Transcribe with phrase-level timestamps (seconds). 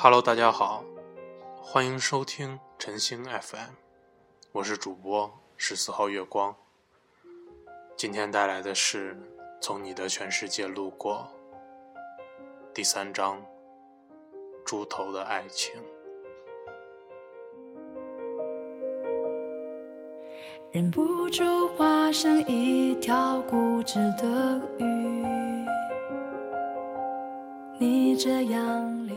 [0.00, 0.84] Hello，大家好，
[1.60, 3.72] 欢迎收听晨星 FM，
[4.52, 6.54] 我是主播十四号月光。
[7.96, 9.14] 今天带来的是
[9.60, 11.28] 《从你的全世界路过》
[12.72, 13.44] 第三章：
[14.64, 15.74] 猪头的爱情。
[20.70, 25.66] 忍不住化身一条固执的鱼，
[27.80, 29.08] 你这样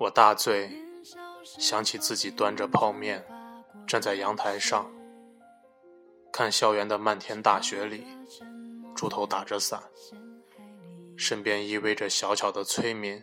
[0.00, 0.70] 我大醉，
[1.44, 3.22] 想起自己端着泡面
[3.86, 4.90] 站在阳台上，
[6.32, 8.06] 看校园的漫天大雪里，
[8.96, 9.82] 猪头打着伞，
[11.18, 13.22] 身边依偎着小巧的崔敏，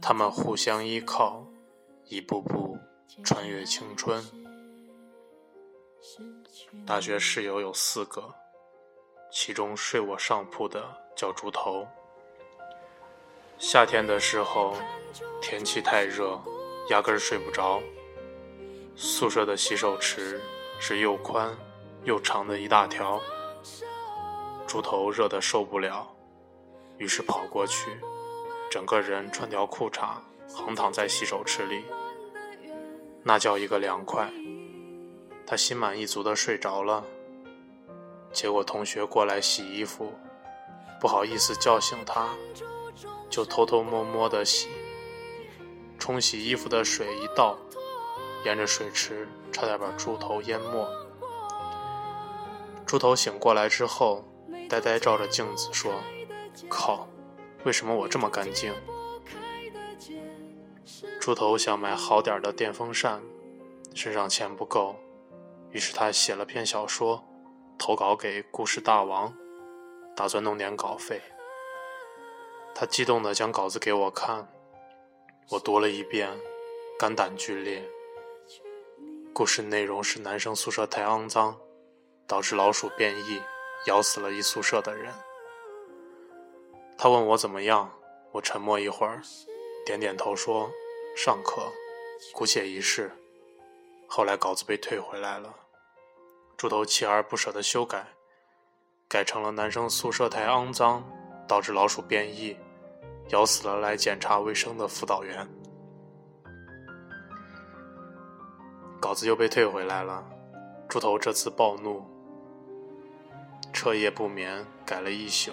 [0.00, 1.46] 他们互相依靠。
[2.08, 2.78] 一步步
[3.24, 4.24] 穿越青春。
[6.86, 8.32] 大学室友有四个，
[9.32, 11.84] 其中睡我上铺的叫猪头。
[13.58, 14.76] 夏天的时候，
[15.40, 16.38] 天气太热，
[16.90, 17.80] 压根儿睡不着。
[18.94, 20.40] 宿舍的洗手池
[20.78, 21.54] 是又宽
[22.04, 23.20] 又长的一大条。
[24.66, 26.06] 猪头热得受不了，
[26.98, 27.90] 于是跑过去，
[28.70, 30.16] 整个人穿条裤衩。
[30.48, 31.84] 横躺在洗手池里，
[33.24, 34.30] 那叫一个凉快。
[35.44, 37.04] 他心满意足的睡着了。
[38.32, 40.12] 结果同学过来洗衣服，
[41.00, 42.28] 不好意思叫醒他，
[43.28, 44.68] 就偷偷摸摸的洗。
[45.98, 47.58] 冲洗衣服的水一倒，
[48.44, 50.88] 沿着水池差点把猪头淹没。
[52.84, 54.24] 猪头醒过来之后，
[54.68, 55.92] 呆呆照着镜子说
[56.68, 57.08] ：“靠，
[57.64, 58.72] 为什么我这么干净？”
[61.20, 63.20] 猪头想买好点的电风扇，
[63.94, 64.94] 身上钱不够，
[65.72, 67.24] 于是他写了篇小说，
[67.76, 69.34] 投稿给故事大王，
[70.14, 71.20] 打算弄点稿费。
[72.78, 74.46] 他激动地将稿子给我看，
[75.48, 76.28] 我读了一遍，
[76.98, 77.82] 肝胆俱裂。
[79.32, 81.58] 故事内容是男生宿舍太肮脏，
[82.26, 83.40] 导致老鼠变异，
[83.86, 85.10] 咬死了一宿舍的人。
[86.98, 87.90] 他问我怎么样，
[88.32, 89.22] 我沉默一会儿，
[89.86, 90.70] 点点头说。
[91.16, 91.72] 尚可，
[92.34, 93.10] 姑且一试。
[94.06, 95.54] 后来稿子被退回来了，
[96.58, 98.08] 猪头锲而不舍地修改，
[99.08, 101.02] 改成了男生宿舍太肮脏，
[101.48, 102.54] 导致老鼠变异，
[103.30, 105.46] 咬死了来检查卫生的辅导员。
[109.00, 110.24] 稿子又被退回来了，
[110.88, 112.04] 猪头这次暴怒，
[113.72, 115.52] 彻夜不眠，改了一宿，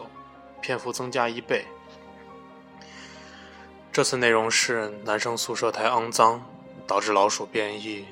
[0.61, 1.65] 篇幅增加一倍。
[3.91, 6.43] 这次内容是男生宿舍太肮脏，
[6.87, 8.05] 导致老鼠变异，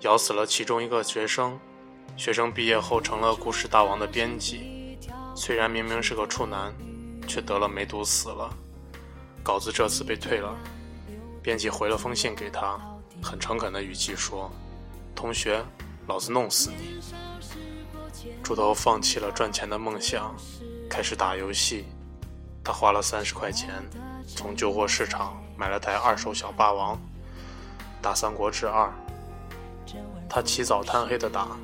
[0.00, 1.58] 咬死了其中一个学生。
[2.16, 4.98] 学生毕业后成了故事大王的编辑，
[5.36, 6.74] 虽然明明是个处男，
[7.28, 8.50] 却得了梅毒死了。
[9.48, 10.54] 稿子这次被退了，
[11.42, 12.78] 编辑回了封信给他，
[13.22, 14.50] 很诚恳的语气说
[15.16, 15.64] ：“同学，
[16.06, 17.00] 老子弄死你。”
[18.44, 20.34] 猪头放弃了赚钱的梦想，
[20.86, 21.86] 开始打游戏。
[22.62, 23.82] 他花了三十块钱。
[24.36, 27.00] 从旧货市场买了台二手小霸王，
[28.02, 28.92] 打《三国志二》。
[30.28, 31.56] 他起早贪黑的打，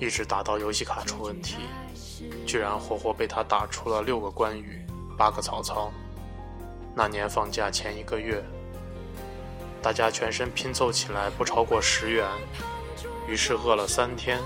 [0.00, 1.58] 一直打到游戏卡出问题，
[2.44, 4.84] 居然活活被他打出了六个关羽，
[5.16, 5.92] 八个曹操。
[6.94, 8.42] 那年放假前一个月，
[9.82, 12.26] 大家全身拼凑起来不超过十元，
[13.28, 14.38] 于是饿了三天，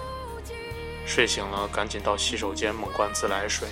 [1.06, 3.68] 睡醒了赶紧到洗手间猛灌自来水，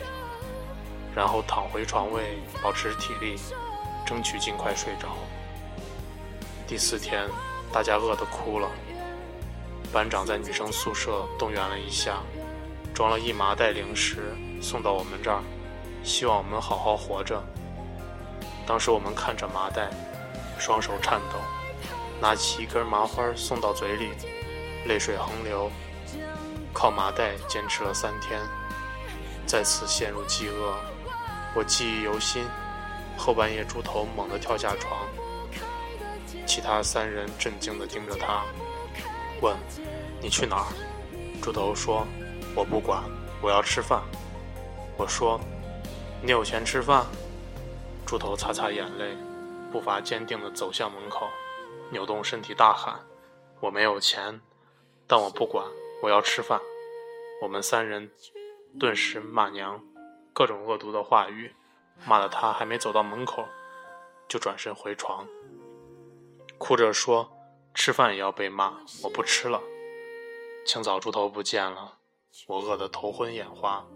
[1.15, 3.37] 然后躺回床位保持体力。
[4.07, 5.17] 争取尽快睡着。
[6.65, 7.29] 第四天，
[7.73, 8.71] 大家饿得哭了。
[9.93, 12.23] 班长在女生宿舍动员了一下，
[12.95, 14.33] 装了一麻袋零食
[14.63, 15.43] 送到我们这儿，
[16.05, 17.43] 希望我们好好活着。
[18.67, 19.89] 当时我们看着麻袋，
[20.59, 21.39] 双手颤抖，
[22.21, 24.11] 拿起一根麻花送到嘴里，
[24.87, 25.71] 泪水横流。
[26.73, 28.41] 靠麻袋坚持了三天，
[29.47, 30.75] 再次陷入饥饿，
[31.55, 32.45] 我记忆犹新。
[33.17, 35.01] 后半夜，猪头猛地跳下床，
[36.45, 38.43] 其他三人震惊地盯着他，
[39.41, 39.57] 问
[40.21, 40.67] ：“你去哪儿？”
[41.41, 42.07] 猪头说
[42.55, 43.03] ：“我不管，
[43.41, 44.03] 我要吃饭。”
[44.99, 45.41] 我说
[46.21, 47.07] ：“你有钱吃饭？”
[48.07, 49.17] 猪头擦擦眼泪，
[49.73, 51.29] 步伐坚定地走向门口，
[51.91, 53.05] 扭动身体大喊
[53.59, 54.41] ：“我没有钱，
[55.09, 55.67] 但我不管，
[56.01, 56.61] 我要吃饭。”
[57.43, 58.11] 我们三人
[58.79, 59.83] 顿时骂娘，
[60.33, 61.53] 各种恶毒的话语。
[62.05, 63.45] 骂得他还没走到门口，
[64.29, 65.27] 就转身回床，
[66.59, 67.33] 哭着说
[67.75, 69.63] ：“吃饭也要被骂，我不吃了。”
[70.67, 71.97] 清早猪头不见了，
[72.47, 73.87] 我饿得头昏眼花。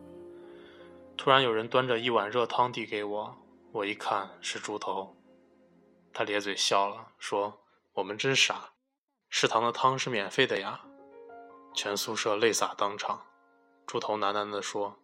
[1.16, 3.36] 突然有人端着一碗热汤递给我，
[3.72, 5.16] 我一看是猪头，
[6.12, 7.62] 他咧嘴笑了，说
[7.94, 8.72] ：“我们真傻，
[9.28, 10.84] 食堂的汤是免费的呀。”
[11.72, 13.26] 全宿舍泪洒当场。
[13.86, 14.98] 猪头喃喃地说：“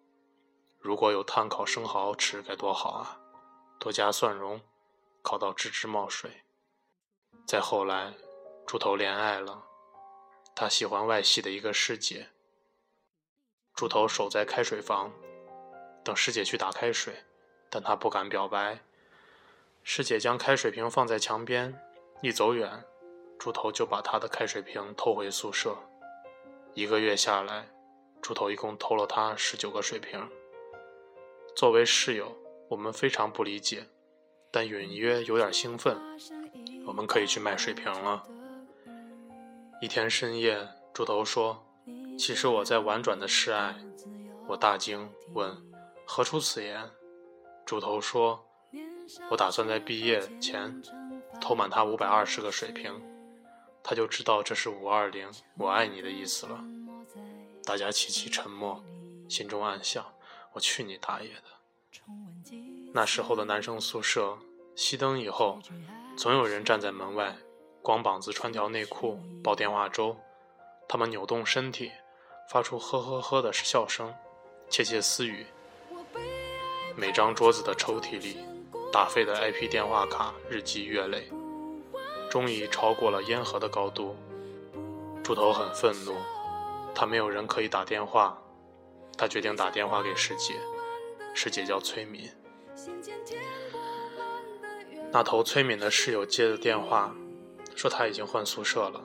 [0.80, 3.20] 如果有炭烤生蚝吃该多好啊，
[3.78, 4.60] 多加蒜蓉，
[5.22, 6.42] 烤到吱吱冒水。”
[7.46, 8.14] 再后来，
[8.66, 9.64] 猪头恋爱了，
[10.56, 12.30] 他喜欢外系的一个师姐。
[13.74, 15.12] 猪头守在开水房。
[16.02, 17.25] 等师姐去打开水，
[17.76, 18.78] 但他不敢表白。
[19.82, 21.78] 师姐将开水瓶放在墙边，
[22.22, 22.82] 一走远，
[23.38, 25.76] 猪头就把他的开水瓶偷回宿舍。
[26.72, 27.68] 一个月下来，
[28.22, 30.26] 猪头一共偷了他十九个水瓶。
[31.54, 32.34] 作为室友，
[32.70, 33.84] 我们非常不理解，
[34.50, 35.98] 但隐约有点兴奋。
[36.86, 38.26] 我们可以去卖水瓶了。
[39.82, 41.62] 一天深夜，猪头说
[42.18, 43.76] ：“其实我在婉转的示爱。”
[44.48, 45.54] 我大惊，问。
[46.08, 46.88] 何出此言？
[47.66, 48.42] 猪头说
[49.28, 50.80] ：“我打算在毕业前
[51.40, 53.02] 偷满他五百二十个水瓶，
[53.82, 55.28] 他就知道这是五二零
[55.58, 56.64] 我爱你的意思了。”
[57.66, 58.80] 大家齐齐沉默，
[59.28, 60.14] 心中暗笑
[60.54, 61.42] ：“我去你大爷的！”
[62.94, 64.38] 那时候的男生宿舍，
[64.76, 65.58] 熄灯以后，
[66.16, 67.36] 总有人站在门外，
[67.82, 70.16] 光膀子穿条内裤煲电话粥，
[70.88, 71.90] 他们扭动身体，
[72.48, 74.14] 发出呵呵呵的笑声，
[74.70, 75.44] 窃窃私语。
[76.98, 78.38] 每张桌子的抽屉里，
[78.90, 81.30] 打废的 IP 电话卡日积月累，
[82.30, 84.16] 终于超过了烟盒的高度。
[85.22, 86.14] 猪头很愤怒，
[86.94, 88.38] 他没有人可以打电话，
[89.18, 90.54] 他决定打电话给师姐，
[91.34, 92.30] 师姐叫崔敏。
[95.12, 97.14] 那头崔敏的室友接的电话，
[97.74, 99.02] 说他已经换宿舍了。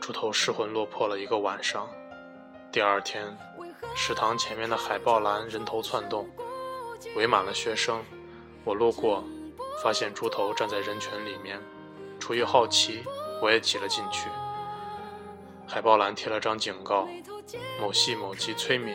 [0.00, 1.86] 猪头失魂落魄了一个晚上。
[2.72, 3.36] 第二天，
[3.94, 6.26] 食堂前面的海报栏人头窜动。
[7.16, 8.02] 围满了学生，
[8.64, 9.24] 我路过，
[9.82, 11.60] 发现猪头站在人群里面。
[12.18, 13.02] 出于好奇，
[13.42, 14.28] 我也挤了进去。
[15.66, 17.08] 海报栏贴了张警告：
[17.80, 18.94] 某系某级崔敏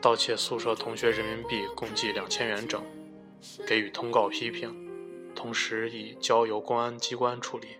[0.00, 2.82] 盗窃宿舍同学人民币共计两千元整，
[3.66, 4.74] 给予通告批评，
[5.34, 7.76] 同时已交由公安机关处理。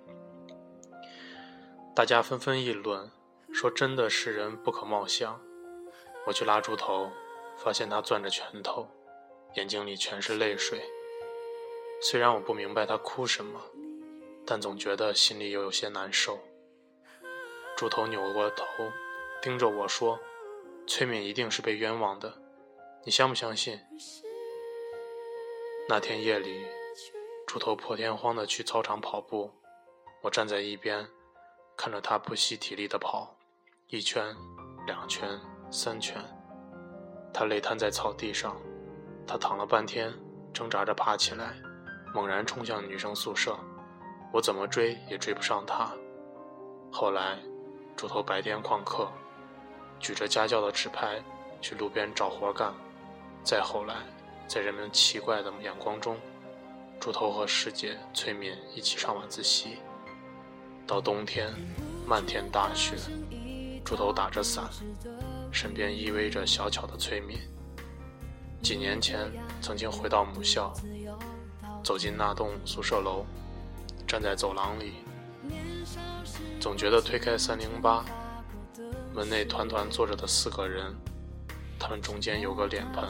[1.94, 3.10] 大家纷纷议论，
[3.52, 5.40] 说真的是人不可貌相。
[6.26, 7.10] 我去拉猪头，
[7.56, 8.88] 发现他攥着拳头。
[9.56, 10.80] 眼睛里全是泪水。
[12.00, 13.60] 虽然我不明白他哭什么，
[14.44, 16.38] 但总觉得心里又有些难受。
[17.76, 18.66] 猪头扭过头，
[19.40, 20.18] 盯着我说
[20.86, 22.32] ：“崔敏一定是被冤枉的，
[23.04, 23.80] 你相不相信？”
[25.88, 26.64] 那天夜里，
[27.46, 29.50] 猪头破天荒地去操场跑步，
[30.22, 31.06] 我站在一边，
[31.76, 33.36] 看着他不惜体力地跑，
[33.88, 34.34] 一圈、
[34.86, 35.40] 两圈、
[35.70, 36.16] 三圈，
[37.32, 38.60] 他累瘫在草地上。
[39.26, 40.12] 他躺了半天，
[40.52, 41.54] 挣扎着爬起来，
[42.14, 43.58] 猛然冲向女生宿舍。
[44.32, 45.90] 我怎么追也追不上他。
[46.90, 47.38] 后来，
[47.96, 49.08] 猪头白天旷课，
[49.98, 51.22] 举着家教的纸牌
[51.60, 52.72] 去路边找活干。
[53.42, 53.94] 再后来，
[54.46, 56.18] 在人们奇怪的眼光中，
[57.00, 59.78] 猪头和师姐崔敏一起上晚自习。
[60.86, 61.52] 到冬天，
[62.06, 62.96] 漫天大雪，
[63.84, 64.64] 猪头打着伞，
[65.50, 67.38] 身边依偎着小巧的崔敏。
[68.64, 69.30] 几年前，
[69.60, 70.72] 曾经回到母校，
[71.84, 73.26] 走进那栋宿舍楼，
[74.08, 74.94] 站在走廊里，
[76.58, 78.02] 总觉得推开三零八，
[79.12, 80.96] 门内团团坐着的四个人，
[81.78, 83.04] 他们中间有个脸盆，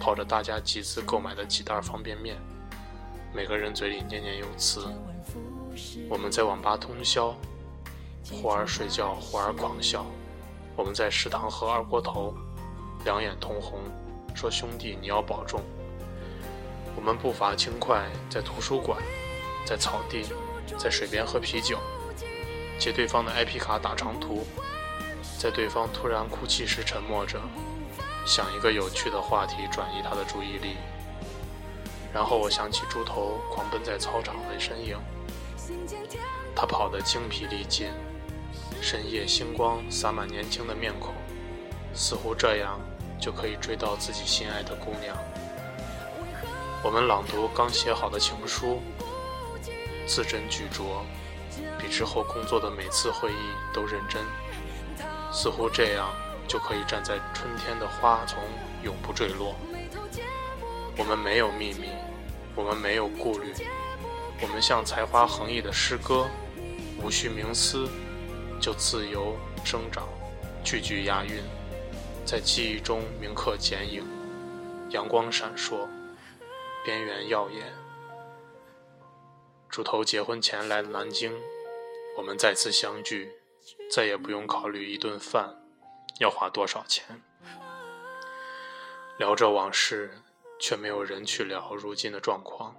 [0.00, 2.38] 泡着大家集资购买的几袋方便面，
[3.34, 4.88] 每个人嘴里念念有词。
[6.08, 7.36] 我们在网吧通宵，
[8.32, 10.06] 忽而睡觉，忽而狂笑。
[10.74, 12.34] 我们在食堂喝二锅头，
[13.04, 13.78] 两眼通红。
[14.34, 15.60] 说：“兄弟，你要保重。”
[16.94, 19.00] 我们步伐轻快，在图书馆，
[19.64, 20.26] 在草地，
[20.78, 21.78] 在水边喝啤酒，
[22.78, 24.46] 借对方的 IP 卡打长途，
[25.38, 27.40] 在对方突然哭泣时沉默着，
[28.26, 30.76] 想一个有趣的话题转移他的注意力。
[32.12, 34.98] 然后我想起猪头狂奔在操场的身影，
[36.54, 37.88] 他跑得精疲力尽，
[38.82, 41.14] 深夜星光洒满年轻的面孔，
[41.94, 42.78] 似乎这样。
[43.22, 45.16] 就可以追到自己心爱的姑娘。
[46.82, 48.82] 我们朗读刚写好的情书，
[50.08, 51.04] 字斟句酌，
[51.78, 54.20] 比之后工作的每次会议都认真。
[55.32, 56.12] 似乎这样
[56.48, 58.42] 就可以站在春天的花丛，
[58.82, 59.54] 永不坠落。
[60.98, 61.90] 我们没有秘密，
[62.56, 63.54] 我们没有顾虑，
[64.40, 66.26] 我们像才华横溢的诗歌，
[67.00, 67.88] 无需冥思，
[68.60, 70.08] 就自由生长，
[70.64, 71.40] 句句押韵。
[72.24, 74.04] 在记忆中铭刻剪影，
[74.90, 75.88] 阳光闪烁，
[76.84, 77.74] 边缘耀眼。
[79.68, 81.32] 猪头结婚前来南京，
[82.16, 83.32] 我们再次相聚，
[83.90, 85.62] 再也不用考虑一顿饭
[86.20, 87.22] 要花多少钱。
[89.18, 90.10] 聊着往事，
[90.58, 92.74] 却没有人去聊如今的状况，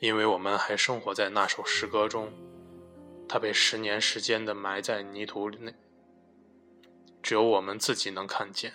[0.00, 2.32] 因为我们还生活在那首诗歌中，
[3.28, 5.74] 它被十年时间的埋在泥土内，
[7.22, 8.72] 只有我们自己能看见。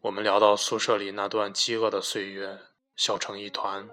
[0.00, 2.58] 我们聊到宿舍里那段饥饿的岁月，
[2.96, 3.88] 笑成一团。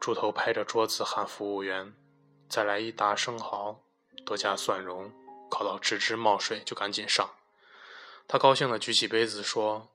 [0.00, 1.94] 猪头拍着桌子喊服务员
[2.48, 3.82] ：“再来一打生蚝，
[4.24, 5.12] 多加蒜蓉。”
[5.48, 7.30] 烤到吱吱冒水，就赶紧上。
[8.26, 9.88] 他高兴地举起杯子说：“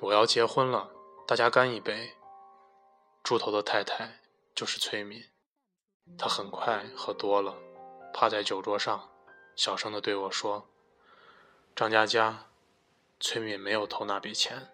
[0.00, 0.90] 我要结婚了，
[1.28, 2.14] 大家干一杯。”
[3.22, 4.18] 猪头的太太
[4.52, 5.24] 就是崔敏，
[6.18, 7.54] 他很快喝多了，
[8.12, 9.08] 趴在酒桌上，
[9.54, 10.66] 小声地对我说
[11.76, 12.46] ：“张佳佳，
[13.20, 14.68] 崔敏没有偷那笔钱。”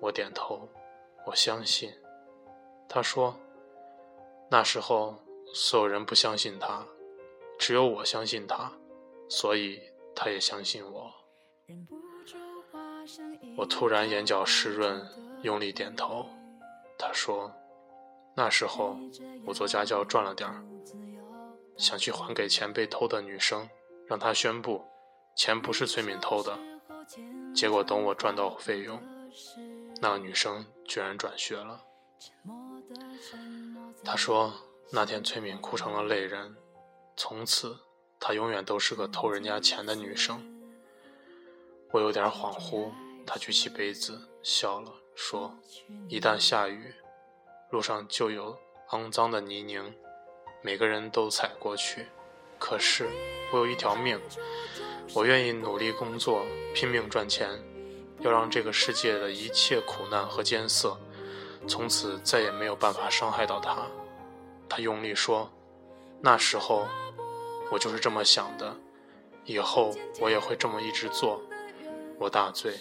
[0.00, 0.68] 我点头，
[1.24, 1.92] 我相信。
[2.88, 3.34] 他说
[4.50, 5.16] ：“那时候
[5.54, 6.86] 所有人不相信他，
[7.58, 8.70] 只有我相信他。”
[9.28, 9.80] 所以，
[10.14, 11.12] 他也相信我。
[13.56, 15.04] 我突然眼角湿润，
[15.42, 16.26] 用力点头。
[16.98, 17.50] 他说
[18.36, 18.96] ：“那时候
[19.46, 20.62] 我做家教赚了点儿，
[21.78, 23.68] 想去还给钱被偷的女生，
[24.06, 24.84] 让她宣布
[25.34, 26.58] 钱不是崔敏偷的。
[27.54, 29.02] 结果等我赚到费用，
[30.02, 31.82] 那个女生居然转学了。”
[34.04, 34.52] 他说
[34.92, 36.54] ：“那天崔敏哭成了泪人，
[37.16, 37.78] 从此。”
[38.20, 40.42] 她永远都是个偷人家钱的女生。
[41.92, 42.90] 我有点恍惚，
[43.26, 45.54] 她举起杯子笑了，说
[46.08, 46.92] ：“一旦下雨，
[47.70, 48.56] 路上就有
[48.90, 49.92] 肮脏的泥泞，
[50.62, 52.06] 每个人都踩过去。
[52.58, 53.08] 可是
[53.52, 54.20] 我有一条命，
[55.14, 56.44] 我愿意努力工作，
[56.74, 57.50] 拼命赚钱，
[58.20, 60.96] 要让这个世界的一切苦难和艰涩，
[61.68, 63.86] 从此再也没有办法伤害到她。”
[64.68, 65.50] 她用力说
[66.22, 66.86] ：“那时候。”
[67.68, 68.76] 我就是这么想的，
[69.44, 71.42] 以后我也会这么一直做。
[72.16, 72.72] 我大醉，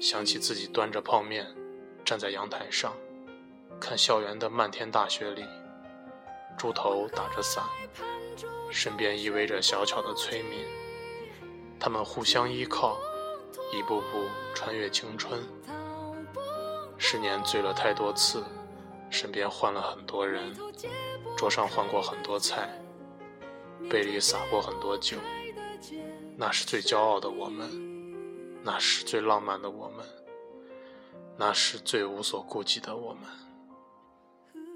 [0.00, 1.46] 想起自己端着泡面，
[2.02, 2.94] 站在阳台上，
[3.82, 5.44] 看校园的漫天大雪里，
[6.56, 7.64] 猪头打着伞，
[8.70, 10.64] 身边依偎着小巧的崔敏，
[11.80, 12.96] 他们互相依靠，
[13.72, 15.42] 一步步穿越青春。
[16.96, 18.44] 十年醉了太多次，
[19.10, 20.54] 身边换了很多人，
[21.36, 22.70] 桌上换过很多菜。
[23.90, 25.16] 杯里洒过很多酒，
[26.36, 27.68] 那是最骄傲的我们，
[28.62, 30.06] 那是最浪漫的我们，
[31.36, 33.22] 那是最无所顾忌的我们，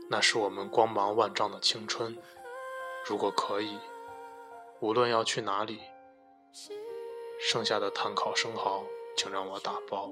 [0.09, 2.17] 那是我们光芒万丈的青春。
[3.05, 3.79] 如果可以，
[4.81, 5.81] 无论要去哪里，
[7.41, 8.85] 剩下的碳烤生蚝，
[9.17, 10.11] 请让我打包。